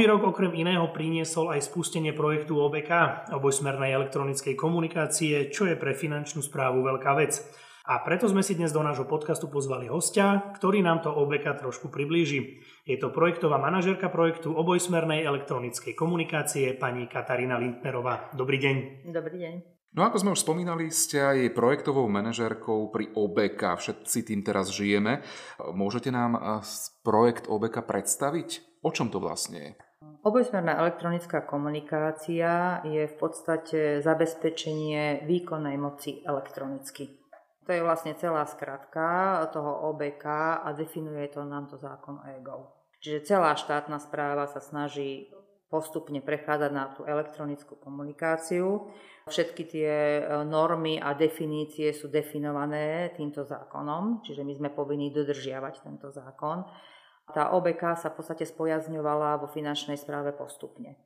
Nový 0.00 0.16
rok 0.16 0.32
okrem 0.32 0.56
iného 0.56 0.88
priniesol 0.96 1.52
aj 1.52 1.68
spustenie 1.68 2.16
projektu 2.16 2.56
OBK, 2.56 3.20
obojsmernej 3.36 3.92
elektronickej 4.00 4.56
komunikácie, 4.56 5.52
čo 5.52 5.68
je 5.68 5.76
pre 5.76 5.92
finančnú 5.92 6.40
správu 6.40 6.80
veľká 6.80 7.12
vec. 7.20 7.44
A 7.84 8.00
preto 8.00 8.24
sme 8.24 8.40
si 8.40 8.56
dnes 8.56 8.72
do 8.72 8.80
nášho 8.80 9.04
podcastu 9.04 9.52
pozvali 9.52 9.92
hostia, 9.92 10.56
ktorý 10.56 10.80
nám 10.80 11.04
to 11.04 11.12
OBK 11.12 11.52
trošku 11.52 11.92
priblíži. 11.92 12.64
Je 12.88 12.96
to 12.96 13.12
projektová 13.12 13.60
manažerka 13.60 14.08
projektu 14.08 14.56
obojsmernej 14.56 15.20
elektronickej 15.20 15.92
komunikácie 15.92 16.72
pani 16.80 17.04
Katarína 17.04 17.60
Lindnerová. 17.60 18.32
Dobrý 18.32 18.56
deň. 18.56 19.04
Dobrý 19.12 19.36
deň. 19.36 19.54
No 20.00 20.08
ako 20.08 20.16
sme 20.16 20.32
už 20.32 20.40
spomínali, 20.40 20.88
ste 20.88 21.20
aj 21.20 21.52
projektovou 21.52 22.08
manažérkou 22.08 22.88
pri 22.88 23.12
OBK. 23.12 23.76
Všetci 23.76 24.32
tým 24.32 24.40
teraz 24.48 24.72
žijeme. 24.72 25.20
Môžete 25.60 26.08
nám 26.08 26.64
projekt 27.04 27.52
OBK 27.52 27.84
predstaviť? 27.84 28.80
O 28.80 28.88
čom 28.96 29.12
to 29.12 29.20
vlastne 29.20 29.60
je? 29.60 29.89
Obojsmerná 30.20 30.76
elektronická 30.84 31.40
komunikácia 31.48 32.84
je 32.84 33.08
v 33.08 33.16
podstate 33.16 34.04
zabezpečenie 34.04 35.24
výkonnej 35.24 35.80
moci 35.80 36.20
elektronicky. 36.28 37.16
To 37.64 37.72
je 37.72 37.80
vlastne 37.80 38.12
celá 38.20 38.44
skratka 38.44 39.40
toho 39.48 39.88
OBK 39.88 40.24
a 40.60 40.68
definuje 40.76 41.24
to 41.32 41.40
nám 41.48 41.72
to 41.72 41.80
zákon 41.80 42.20
EGO. 42.36 42.68
Čiže 43.00 43.32
celá 43.32 43.56
štátna 43.56 43.96
správa 43.96 44.44
sa 44.44 44.60
snaží 44.60 45.32
postupne 45.72 46.20
prechádzať 46.20 46.70
na 46.74 46.92
tú 46.92 47.08
elektronickú 47.08 47.80
komunikáciu. 47.80 48.92
Všetky 49.24 49.62
tie 49.64 49.92
e, 50.20 50.22
normy 50.44 51.00
a 51.00 51.16
definície 51.16 51.94
sú 51.96 52.12
definované 52.12 53.14
týmto 53.16 53.46
zákonom, 53.46 54.20
čiže 54.20 54.44
my 54.44 54.52
sme 54.52 54.68
povinní 54.74 55.14
dodržiavať 55.14 55.74
tento 55.80 56.12
zákon. 56.12 56.66
Tá 57.28 57.52
OBK 57.52 58.00
sa 58.00 58.08
v 58.10 58.16
podstate 58.22 58.44
spojazňovala 58.48 59.38
vo 59.38 59.46
finančnej 59.46 60.00
správe 60.00 60.32
postupne. 60.32 60.96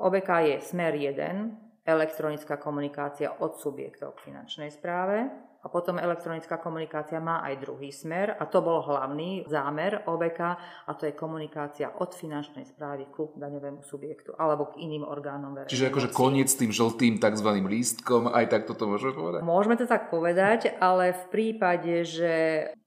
OBK 0.00 0.30
je 0.48 0.56
smer 0.64 0.96
1, 0.96 1.84
elektronická 1.84 2.56
komunikácia 2.56 3.36
od 3.36 3.60
subjektov 3.60 4.16
k 4.16 4.32
finančnej 4.32 4.72
správe. 4.72 5.49
A 5.60 5.68
potom 5.68 6.00
elektronická 6.00 6.56
komunikácia 6.56 7.20
má 7.20 7.44
aj 7.44 7.60
druhý 7.60 7.92
smer 7.92 8.32
a 8.32 8.48
to 8.48 8.64
bol 8.64 8.80
hlavný 8.80 9.44
zámer 9.44 10.00
OBK 10.08 10.40
a 10.88 10.90
to 10.96 11.04
je 11.04 11.12
komunikácia 11.12 11.92
od 12.00 12.16
finančnej 12.16 12.64
správy 12.64 13.12
ku 13.12 13.36
daňovému 13.36 13.84
subjektu 13.84 14.32
alebo 14.40 14.72
k 14.72 14.88
iným 14.88 15.04
orgánom 15.04 15.52
verejnosti. 15.52 15.76
Čiže 15.76 15.88
akože 15.92 16.08
koniec 16.16 16.48
s 16.48 16.56
tým 16.56 16.72
žltým 16.72 17.20
tzv. 17.20 17.50
lístkom, 17.60 18.32
aj 18.32 18.46
tak 18.48 18.62
toto 18.64 18.88
môžeme 18.88 19.12
povedať? 19.12 19.40
Môžeme 19.44 19.76
to 19.76 19.84
tak 19.84 20.08
povedať, 20.08 20.72
ale 20.80 21.12
v 21.12 21.24
prípade, 21.28 22.08
že 22.08 22.32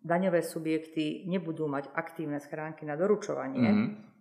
daňové 0.01 0.41
subjekty 0.41 1.29
nebudú 1.29 1.69
mať 1.69 1.94
aktívne 1.94 2.41
schránky 2.41 2.89
na 2.89 2.97
doručovanie, 2.97 3.69
mm-hmm 3.69 4.12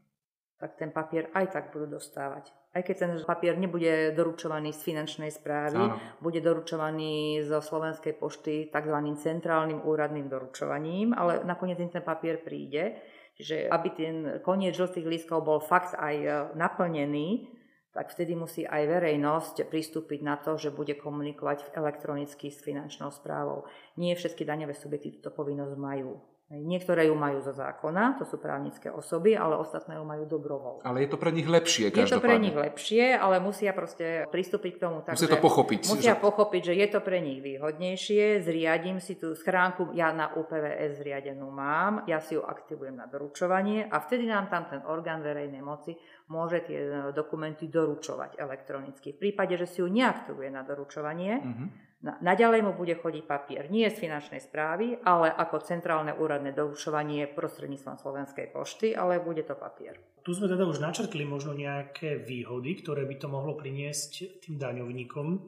tak 0.62 0.78
ten 0.78 0.94
papier 0.94 1.26
aj 1.34 1.50
tak 1.50 1.64
budú 1.74 1.98
dostávať. 1.98 2.54
Aj 2.70 2.86
keď 2.86 2.96
ten 3.02 3.12
papier 3.26 3.58
nebude 3.58 4.14
doručovaný 4.14 4.70
z 4.70 4.94
finančnej 4.94 5.34
správy, 5.34 5.82
Áno. 5.90 5.98
bude 6.22 6.38
doručovaný 6.38 7.42
zo 7.42 7.58
Slovenskej 7.58 8.14
pošty 8.14 8.70
tzv. 8.70 8.96
centrálnym 9.18 9.82
úradným 9.82 10.30
doručovaním, 10.30 11.18
ale 11.18 11.42
nakoniec 11.42 11.82
im 11.82 11.90
ten 11.90 12.06
papier 12.06 12.38
príde. 12.38 13.02
Čiže 13.34 13.74
aby 13.74 13.88
ten 13.90 14.14
koniec 14.46 14.78
žltých 14.78 15.04
lístkov 15.04 15.42
bol 15.42 15.58
fakt 15.58 15.98
aj 15.98 16.14
e, 16.14 16.30
naplnený, 16.54 17.50
tak 17.92 18.08
vtedy 18.14 18.38
musí 18.38 18.64
aj 18.64 18.88
verejnosť 18.88 19.68
pristúpiť 19.68 20.20
na 20.24 20.38
to, 20.40 20.56
že 20.56 20.72
bude 20.72 20.96
komunikovať 20.96 21.76
elektronicky 21.76 22.48
s 22.48 22.62
finančnou 22.64 23.12
správou. 23.12 23.68
Nie 24.00 24.16
všetky 24.16 24.48
daňové 24.48 24.72
subjekty 24.78 25.20
túto 25.20 25.34
povinnosť 25.34 25.74
majú. 25.76 26.31
Niektoré 26.52 27.08
ju 27.08 27.16
majú 27.16 27.40
zo 27.40 27.56
zákona, 27.56 28.20
to 28.20 28.28
sú 28.28 28.36
právnické 28.36 28.92
osoby, 28.92 29.32
ale 29.32 29.56
ostatné 29.56 29.96
ju 29.96 30.04
majú 30.04 30.28
dobrovoľne. 30.28 30.84
Ale 30.84 31.00
je 31.00 31.08
to 31.08 31.16
pre 31.16 31.32
nich 31.32 31.48
lepšie, 31.48 31.88
Je 31.88 32.04
to 32.04 32.20
pre 32.20 32.36
nich 32.36 32.52
lepšie, 32.52 33.16
ale 33.16 33.40
musia 33.40 33.72
proste 33.72 34.28
pristúpiť 34.28 34.76
k 34.76 34.78
tomu 34.84 35.00
tak, 35.00 35.16
Musia 35.16 35.32
to 35.32 35.40
pochopiť. 35.40 35.80
Musia 35.88 36.12
že... 36.12 36.20
pochopiť, 36.20 36.62
že 36.68 36.74
je 36.76 36.86
to 36.92 37.00
pre 37.00 37.24
nich 37.24 37.40
výhodnejšie, 37.40 38.44
zriadím 38.44 39.00
si 39.00 39.16
tú 39.16 39.32
schránku, 39.32 39.96
ja 39.96 40.12
na 40.12 40.36
UPVS 40.36 41.00
zriadenú 41.00 41.48
mám, 41.48 42.04
ja 42.04 42.20
si 42.20 42.36
ju 42.36 42.44
aktivujem 42.44 43.00
na 43.00 43.08
doručovanie 43.08 43.88
a 43.88 43.96
vtedy 44.04 44.28
nám 44.28 44.52
tam 44.52 44.68
ten 44.68 44.84
orgán 44.84 45.24
verejnej 45.24 45.64
moci 45.64 45.96
môže 46.28 46.68
tie 46.68 47.12
dokumenty 47.16 47.72
doručovať 47.72 48.36
elektronicky. 48.36 49.16
V 49.16 49.20
prípade, 49.24 49.56
že 49.56 49.64
si 49.64 49.80
ju 49.80 49.88
neaktivuje 49.88 50.52
na 50.52 50.60
doručovanie, 50.60 51.40
mm-hmm 51.40 51.91
Naďalej 52.02 52.66
mu 52.66 52.74
bude 52.74 52.98
chodiť 52.98 53.30
papier 53.30 53.70
nie 53.70 53.86
z 53.86 53.94
finančnej 53.94 54.42
správy, 54.42 54.98
ale 55.06 55.30
ako 55.30 55.62
centrálne 55.62 56.10
úradné 56.10 56.50
doručovanie 56.50 57.30
prostredníctvom 57.30 57.94
Slovenskej 57.94 58.50
pošty, 58.50 58.90
ale 58.90 59.22
bude 59.22 59.46
to 59.46 59.54
papier. 59.54 60.02
Tu 60.26 60.34
sme 60.34 60.50
teda 60.50 60.66
už 60.66 60.82
načrtli 60.82 61.22
možno 61.22 61.54
nejaké 61.54 62.18
výhody, 62.18 62.82
ktoré 62.82 63.06
by 63.06 63.22
to 63.22 63.30
mohlo 63.30 63.54
priniesť 63.54 64.42
tým 64.42 64.58
daňovníkom. 64.58 65.46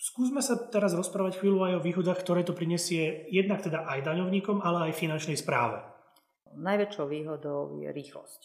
Skúsme 0.00 0.40
sa 0.40 0.56
teraz 0.56 0.96
rozprávať 0.96 1.44
chvíľu 1.44 1.68
aj 1.68 1.72
o 1.76 1.84
výhodách, 1.84 2.16
ktoré 2.24 2.48
to 2.48 2.56
prinesie 2.56 3.28
jednak 3.28 3.60
teda 3.60 3.84
aj 3.84 4.08
daňovníkom, 4.08 4.64
ale 4.64 4.88
aj 4.88 4.96
finančnej 4.96 5.36
správe. 5.36 5.84
Najväčšou 6.56 7.06
výhodou 7.12 7.76
je 7.76 7.92
rýchlosť. 7.92 8.40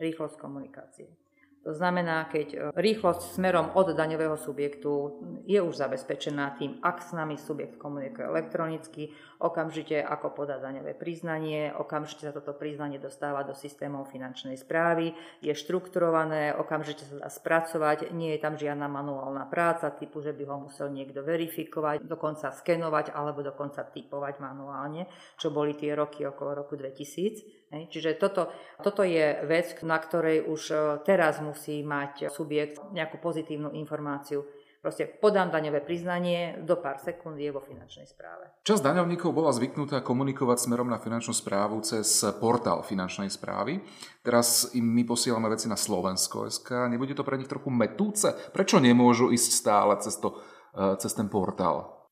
Rýchlosť 0.00 0.36
komunikácie. 0.40 1.25
To 1.66 1.74
znamená, 1.74 2.30
keď 2.30 2.48
e, 2.54 2.56
rýchlosť 2.78 3.34
smerom 3.34 3.74
od 3.74 3.90
daňového 3.90 4.38
subjektu 4.38 5.18
je 5.50 5.58
už 5.58 5.74
zabezpečená 5.74 6.54
tým, 6.54 6.78
ak 6.78 7.02
s 7.02 7.10
nami 7.10 7.34
subjekt 7.34 7.74
komunikuje 7.74 8.22
elektronicky, 8.22 9.10
okamžite 9.42 9.98
ako 9.98 10.30
podá 10.30 10.62
daňové 10.62 10.94
priznanie, 10.94 11.74
okamžite 11.74 12.30
sa 12.30 12.30
toto 12.30 12.54
priznanie 12.54 13.02
dostáva 13.02 13.42
do 13.42 13.50
systémov 13.50 14.06
finančnej 14.14 14.54
správy, 14.54 15.10
je 15.42 15.50
štrukturované, 15.58 16.54
okamžite 16.54 17.02
sa 17.02 17.26
dá 17.26 17.26
spracovať, 17.26 18.14
nie 18.14 18.38
je 18.38 18.46
tam 18.46 18.54
žiadna 18.54 18.86
manuálna 18.86 19.50
práca 19.50 19.90
typu, 19.90 20.22
že 20.22 20.30
by 20.38 20.46
ho 20.46 20.70
musel 20.70 20.86
niekto 20.94 21.26
verifikovať, 21.26 22.06
dokonca 22.06 22.54
skenovať 22.54 23.10
alebo 23.10 23.42
dokonca 23.42 23.82
typovať 23.82 24.38
manuálne, 24.38 25.10
čo 25.34 25.50
boli 25.50 25.74
tie 25.74 25.98
roky 25.98 26.22
okolo 26.22 26.62
roku 26.62 26.78
2000. 26.78 27.65
Čiže 27.66 28.14
toto, 28.14 28.54
toto 28.78 29.02
je 29.02 29.42
vec, 29.42 29.74
na 29.82 29.98
ktorej 29.98 30.46
už 30.46 30.62
e, 30.70 30.76
teraz 31.02 31.42
musí 31.42 31.82
mať 31.82 32.30
subjekt 32.30 32.78
nejakú 32.94 33.18
pozitívnu 33.18 33.74
informáciu. 33.74 34.46
Proste 34.78 35.10
podám 35.10 35.50
daňové 35.50 35.82
priznanie, 35.82 36.62
do 36.62 36.78
pár 36.78 37.02
sekúnd 37.02 37.34
je 37.42 37.50
vo 37.50 37.58
finančnej 37.58 38.06
správe. 38.06 38.54
Časť 38.62 38.86
daňovníkov 38.86 39.34
bola 39.34 39.50
zvyknutá 39.50 39.98
komunikovať 39.98 40.62
smerom 40.62 40.86
na 40.86 41.02
finančnú 41.02 41.34
správu 41.34 41.82
cez 41.82 42.06
portál 42.38 42.86
finančnej 42.86 43.26
správy. 43.26 43.82
Teraz 44.22 44.70
im 44.78 44.86
my 44.86 45.02
posielame 45.02 45.50
veci 45.50 45.66
na 45.66 45.74
Slovensko 45.74 46.46
SK. 46.46 46.86
Nebude 46.86 47.18
to 47.18 47.26
pre 47.26 47.34
nich 47.34 47.50
trochu 47.50 47.66
metúce? 47.74 48.30
Prečo 48.54 48.78
nemôžu 48.78 49.34
ísť 49.34 49.50
stále 49.58 49.98
cez, 49.98 50.22
to, 50.22 50.38
e, 50.70 50.94
cez 51.02 51.10
ten 51.18 51.26
portál? 51.26 52.06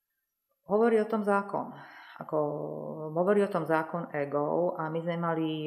Hovorí 0.66 0.98
o 0.98 1.06
tom 1.06 1.22
zákon 1.22 1.93
ako 2.14 2.38
hovorí 3.10 3.42
o 3.42 3.50
tom 3.50 3.66
zákon 3.66 4.06
EGO 4.14 4.78
a 4.78 4.86
my 4.86 4.98
sme 5.02 5.16
mali 5.18 5.66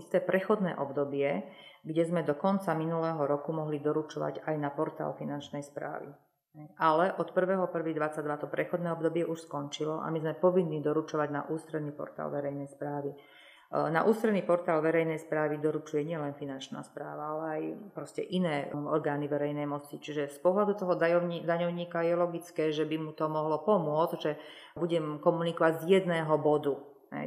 isté 0.00 0.24
prechodné 0.24 0.80
obdobie, 0.80 1.44
kde 1.84 2.02
sme 2.08 2.24
do 2.24 2.32
konca 2.40 2.72
minulého 2.72 3.20
roku 3.20 3.52
mohli 3.52 3.84
doručovať 3.84 4.48
aj 4.48 4.56
na 4.56 4.72
portál 4.72 5.12
finančnej 5.12 5.60
správy. 5.60 6.08
Ale 6.78 7.12
od 7.18 7.34
1.1.22 7.34 8.40
to 8.40 8.46
prechodné 8.46 8.94
obdobie 8.94 9.26
už 9.26 9.44
skončilo 9.44 9.98
a 10.00 10.08
my 10.08 10.22
sme 10.22 10.38
povinní 10.38 10.78
doručovať 10.80 11.28
na 11.34 11.42
ústredný 11.50 11.90
portál 11.90 12.30
verejnej 12.30 12.70
správy. 12.70 13.10
Na 13.74 14.06
ústredný 14.06 14.46
portál 14.46 14.78
verejnej 14.78 15.18
správy 15.18 15.58
doručuje 15.58 16.06
nielen 16.06 16.38
finančná 16.38 16.86
správa, 16.86 17.34
ale 17.34 17.44
aj 17.58 17.62
proste 17.90 18.22
iné 18.22 18.70
orgány 18.70 19.26
verejnej 19.26 19.66
moci. 19.66 19.98
Čiže 19.98 20.30
z 20.30 20.38
pohľadu 20.38 20.78
toho 20.78 20.94
daňovníka 21.42 22.06
je 22.06 22.14
logické, 22.14 22.70
že 22.70 22.86
by 22.86 23.02
mu 23.02 23.10
to 23.18 23.26
mohlo 23.26 23.58
pomôcť, 23.66 24.16
že 24.22 24.38
budem 24.78 25.18
komunikovať 25.18 25.82
z 25.82 25.84
jedného 25.90 26.38
bodu. 26.38 26.78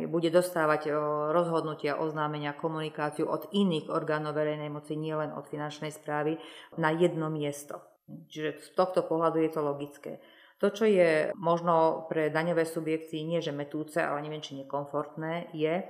Bude 0.07 0.31
dostávať 0.31 0.87
rozhodnutia, 1.35 1.99
oznámenia, 1.99 2.55
komunikáciu 2.55 3.27
od 3.27 3.51
iných 3.51 3.91
orgánov 3.91 4.31
verejnej 4.39 4.71
moci, 4.71 4.95
nielen 4.95 5.35
od 5.35 5.51
finančnej 5.51 5.91
správy, 5.91 6.39
na 6.79 6.95
jedno 6.95 7.27
miesto. 7.27 7.83
Čiže 8.07 8.63
z 8.63 8.69
tohto 8.71 9.03
pohľadu 9.03 9.43
je 9.43 9.51
to 9.51 9.59
logické. 9.59 10.23
To, 10.63 10.71
čo 10.71 10.87
je 10.87 11.35
možno 11.35 12.07
pre 12.07 12.31
daňové 12.31 12.63
subjekty 12.63 13.27
nie 13.27 13.43
že 13.43 13.51
metúce, 13.51 13.99
ale 13.99 14.23
neviem 14.23 14.39
či 14.39 14.55
nekomfortné, 14.63 15.51
je, 15.51 15.83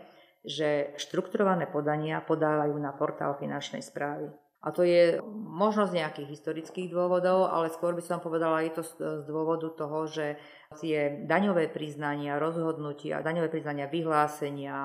že 0.46 0.94
štrukturované 1.00 1.70
podania 1.70 2.22
podávajú 2.22 2.76
na 2.78 2.94
portál 2.94 3.38
finančnej 3.38 3.82
správy. 3.82 4.30
A 4.66 4.74
to 4.74 4.82
je 4.82 5.22
možno 5.32 5.86
z 5.86 6.02
nejakých 6.02 6.34
historických 6.34 6.90
dôvodov, 6.90 7.46
ale 7.48 7.70
skôr 7.70 7.94
by 7.94 8.02
som 8.02 8.18
povedala, 8.20 8.66
je 8.66 8.74
to 8.76 8.84
z 8.84 9.24
dôvodu 9.30 9.70
toho, 9.70 10.10
že 10.10 10.42
tie 10.82 11.24
daňové 11.30 11.70
priznania, 11.70 12.42
rozhodnutia, 12.42 13.22
daňové 13.22 13.54
priznania, 13.54 13.86
vyhlásenia, 13.88 14.76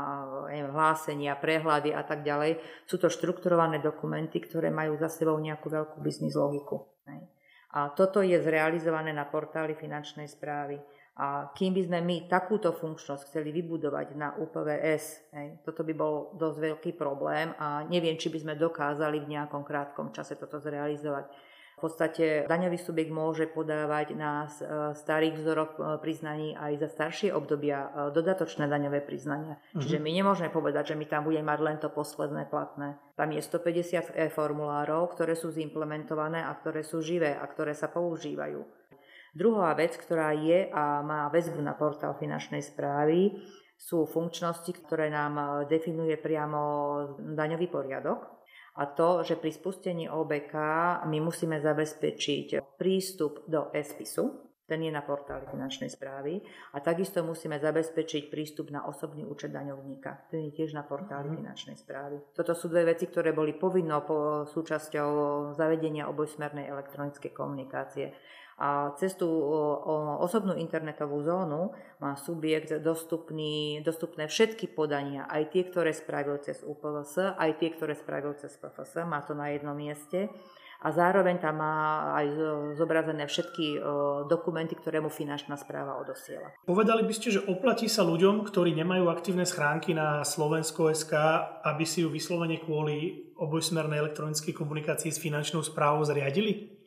hlásenia, 0.70 1.34
prehľady 1.40 1.90
a 1.96 2.04
tak 2.04 2.20
ďalej, 2.22 2.60
sú 2.84 3.00
to 3.00 3.08
štrukturované 3.08 3.81
dokumenty, 3.81 4.44
ktoré 4.44 4.69
majú 4.69 4.94
za 5.00 5.08
sebou 5.08 5.40
nejakú 5.40 5.72
veľkú 5.72 5.99
biznis 6.04 6.37
logiku. 6.37 6.93
A 7.72 7.88
toto 7.96 8.20
je 8.20 8.37
zrealizované 8.37 9.16
na 9.16 9.25
portáli 9.25 9.72
finančnej 9.72 10.28
správy. 10.28 10.76
A 11.12 11.53
kým 11.53 11.76
by 11.76 11.82
sme 11.85 12.00
my 12.00 12.17
takúto 12.25 12.73
funkčnosť 12.73 13.29
chceli 13.29 13.53
vybudovať 13.53 14.17
na 14.17 14.32
UPVS, 14.32 15.29
hej, 15.37 15.61
toto 15.61 15.85
by 15.85 15.93
bol 15.93 16.32
dosť 16.41 16.59
veľký 16.73 16.91
problém 16.97 17.53
a 17.61 17.85
neviem, 17.85 18.17
či 18.17 18.32
by 18.32 18.38
sme 18.41 18.55
dokázali 18.56 19.20
v 19.20 19.37
nejakom 19.37 19.61
krátkom 19.61 20.17
čase 20.17 20.41
toto 20.41 20.56
zrealizovať. 20.56 21.29
V 21.73 21.91
podstate 21.91 22.47
daňový 22.47 22.79
subjekt 22.79 23.11
môže 23.11 23.44
podávať 23.50 24.14
na 24.14 24.47
e, 24.47 24.49
starých 24.94 25.35
vzoroch 25.35 25.73
e, 25.75 25.81
priznaní 25.99 26.55
aj 26.55 26.79
za 26.79 26.88
staršie 26.88 27.29
obdobia 27.35 27.91
e, 27.91 28.14
dodatočné 28.14 28.70
daňové 28.70 29.03
priznania. 29.03 29.59
Uh-huh. 29.59 29.82
Čiže 29.82 29.99
my 29.99 30.11
nemôžeme 30.14 30.53
povedať, 30.53 30.94
že 30.94 30.99
my 31.00 31.11
tam 31.11 31.26
budeme 31.26 31.49
mať 31.49 31.61
len 31.64 31.76
to 31.82 31.91
posledné 31.91 32.47
platné. 32.47 33.00
Tam 33.19 33.35
je 33.35 33.43
150 33.43 34.14
e-formulárov, 34.14 35.11
ktoré 35.17 35.35
sú 35.35 35.50
zimplementované 35.50 36.44
a 36.47 36.55
ktoré 36.55 36.87
sú 36.87 37.03
živé 37.03 37.35
a 37.35 37.44
ktoré 37.50 37.75
sa 37.75 37.91
používajú. 37.91 38.81
Druhá 39.32 39.73
vec, 39.73 39.96
ktorá 39.96 40.37
je 40.37 40.69
a 40.69 41.00
má 41.00 41.32
väzbu 41.32 41.64
na 41.64 41.73
portál 41.73 42.12
finančnej 42.20 42.61
správy, 42.61 43.32
sú 43.81 44.05
funkčnosti, 44.05 44.69
ktoré 44.84 45.08
nám 45.08 45.67
definuje 45.67 46.14
priamo 46.20 46.61
daňový 47.19 47.67
poriadok 47.67 48.44
a 48.79 48.87
to, 48.87 49.25
že 49.25 49.40
pri 49.40 49.50
spustení 49.52 50.06
OBK 50.06 50.55
my 51.08 51.19
musíme 51.19 51.58
zabezpečiť 51.58 52.79
prístup 52.79 53.43
do 53.49 53.73
SPISu, 53.73 54.52
ten 54.73 54.88
je 54.88 54.93
na 54.94 55.05
portáli 55.05 55.44
finančnej 55.52 55.93
správy 55.93 56.40
a 56.73 56.81
takisto 56.81 57.20
musíme 57.20 57.61
zabezpečiť 57.61 58.32
prístup 58.32 58.73
na 58.73 58.88
osobný 58.88 59.26
účet 59.28 59.52
daňovníka. 59.52 60.32
Ten 60.32 60.49
je 60.49 60.56
tiež 60.56 60.73
na 60.73 60.81
portáli 60.81 61.28
mm. 61.28 61.37
finančnej 61.44 61.76
správy. 61.76 62.17
Toto 62.32 62.56
sú 62.56 62.73
dve 62.73 62.96
veci, 62.96 63.05
ktoré 63.05 63.37
boli 63.37 63.52
povinnou 63.52 64.00
po 64.06 64.49
súčasťou 64.49 65.11
zavedenia 65.52 66.08
obojsmernej 66.08 66.73
elektronickej 66.73 67.37
komunikácie 67.37 68.17
a 68.62 68.94
cez 68.94 69.19
tú 69.19 69.26
osobnú 70.23 70.55
internetovú 70.55 71.19
zónu 71.26 71.75
má 71.99 72.14
subjekt 72.14 72.79
dostupný, 72.79 73.82
dostupné 73.82 74.31
všetky 74.31 74.70
podania, 74.70 75.26
aj 75.26 75.50
tie, 75.50 75.67
ktoré 75.67 75.91
spravil 75.91 76.38
cez 76.38 76.62
UPVS, 76.62 77.35
aj 77.35 77.50
tie, 77.59 77.75
ktoré 77.75 77.99
spravil 77.99 78.38
cez 78.38 78.55
PFS, 78.55 79.03
má 79.03 79.19
to 79.26 79.35
na 79.35 79.50
jednom 79.50 79.75
mieste 79.75 80.31
a 80.82 80.91
zároveň 80.91 81.38
tam 81.38 81.62
má 81.62 82.11
aj 82.19 82.26
zobrazené 82.75 83.26
všetky 83.26 83.82
dokumenty, 84.26 84.75
ktoré 84.75 84.99
mu 84.99 85.11
finančná 85.11 85.55
správa 85.55 85.99
odosiela. 85.99 86.50
Povedali 86.67 87.06
by 87.06 87.14
ste, 87.14 87.38
že 87.38 87.47
oplatí 87.47 87.87
sa 87.87 88.03
ľuďom, 88.03 88.43
ktorí 88.47 88.75
nemajú 88.79 89.06
aktívne 89.11 89.47
schránky 89.47 89.94
na 89.94 90.26
Slovensko.sk, 90.26 91.14
aby 91.67 91.87
si 91.87 92.03
ju 92.03 92.11
vyslovene 92.11 92.59
kvôli 92.59 93.31
obojsmernej 93.38 94.03
elektronickej 94.06 94.55
komunikácii 94.55 95.14
s 95.14 95.23
finančnou 95.23 95.62
správou 95.62 96.03
zriadili? 96.03 96.81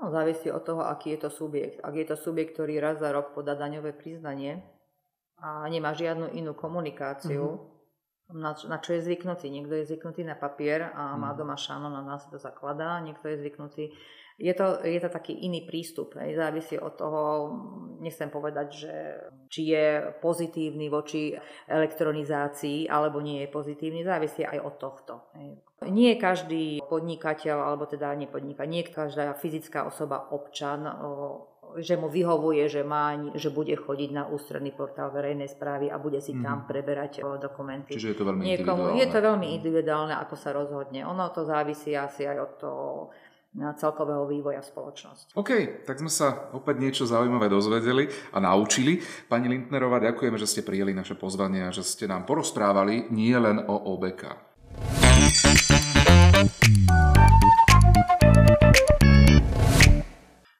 No, 0.00 0.08
závisí 0.08 0.48
od 0.48 0.64
toho, 0.64 0.80
aký 0.88 1.12
je 1.12 1.28
to 1.28 1.30
subjekt. 1.30 1.76
Ak 1.84 1.92
je 1.92 2.08
to 2.08 2.16
subjekt, 2.16 2.56
ktorý 2.56 2.80
raz 2.80 3.04
za 3.04 3.12
rok 3.12 3.36
podá 3.36 3.52
daňové 3.52 3.92
priznanie 3.92 4.64
a 5.36 5.68
nemá 5.68 5.92
žiadnu 5.92 6.32
inú 6.40 6.56
komunikáciu, 6.56 7.44
mm-hmm. 7.44 8.40
na, 8.40 8.56
na 8.56 8.78
čo 8.80 8.96
je 8.96 9.04
zvyknutý. 9.04 9.52
Niekto 9.52 9.76
je 9.76 9.88
zvyknutý 9.92 10.24
na 10.24 10.40
papier 10.40 10.88
a 10.96 11.20
má 11.20 11.36
mhm. 11.36 11.36
doma 11.36 11.56
šanon 11.60 11.92
a 11.92 12.00
nás 12.00 12.24
to 12.32 12.40
zakladá, 12.40 12.96
niekto 13.04 13.28
je 13.28 13.44
zvyknutý 13.44 13.84
je 14.40 14.54
to, 14.56 14.80
je 14.80 15.00
to 15.04 15.12
taký 15.12 15.36
iný 15.44 15.68
prístup. 15.68 16.16
Závisí 16.16 16.80
od 16.80 16.96
toho, 16.96 17.20
nechcem 18.00 18.32
povedať, 18.32 18.68
že 18.72 18.94
či 19.52 19.76
je 19.76 20.16
pozitívny 20.16 20.88
voči 20.88 21.36
elektronizácii 21.68 22.88
alebo 22.88 23.20
nie 23.20 23.44
je 23.44 23.52
pozitívny, 23.52 24.00
závisí 24.00 24.40
aj 24.40 24.58
od 24.64 24.74
tohto. 24.80 25.14
Nie 25.84 26.16
každý 26.16 26.80
podnikateľ, 26.88 27.56
alebo 27.60 27.84
teda 27.84 28.16
nepodnikateľ, 28.16 28.72
nie 28.72 28.82
každá 28.88 29.36
fyzická 29.36 29.84
osoba, 29.84 30.32
občan, 30.32 30.88
že 31.76 32.00
mu 32.00 32.08
vyhovuje, 32.08 32.66
že, 32.66 32.82
má, 32.82 33.14
že 33.36 33.52
bude 33.52 33.76
chodiť 33.76 34.10
na 34.10 34.24
ústredný 34.26 34.72
portál 34.72 35.12
verejnej 35.12 35.52
správy 35.52 35.92
a 35.92 36.00
bude 36.00 36.18
si 36.24 36.32
tam 36.40 36.64
mhm. 36.64 36.66
preberať 36.66 37.12
dokumenty. 37.36 37.94
Čiže 37.94 38.08
je 38.12 38.16
to 38.16 38.24
veľmi 38.24 38.42
Niekomu, 38.42 38.96
individuálne. 38.96 39.00
Je 39.04 39.06
to 39.06 39.20
veľmi 39.20 39.46
individuálne, 39.60 40.14
ako 40.16 40.34
sa 40.34 40.50
rozhodne. 40.56 41.04
Ono 41.04 41.28
to 41.30 41.44
závisí 41.44 41.92
asi 41.92 42.24
aj 42.24 42.38
od 42.40 42.52
toho 42.56 42.88
celkového 43.54 44.30
vývoja 44.30 44.62
spoločnosti. 44.62 45.34
OK, 45.34 45.82
tak 45.82 45.98
sme 45.98 46.10
sa 46.12 46.50
opäť 46.54 46.78
niečo 46.78 47.04
zaujímavé 47.06 47.50
dozvedeli 47.50 48.06
a 48.30 48.38
naučili. 48.38 49.02
Pani 49.26 49.50
Lindnerová, 49.50 49.98
ďakujeme, 49.98 50.38
že 50.38 50.46
ste 50.46 50.62
prijeli 50.62 50.94
naše 50.94 51.18
pozvanie 51.18 51.66
a 51.66 51.74
že 51.74 51.82
ste 51.82 52.06
nám 52.06 52.30
porozprávali 52.30 53.10
nie 53.10 53.34
len 53.34 53.58
o 53.66 53.76
OBK. 53.98 54.22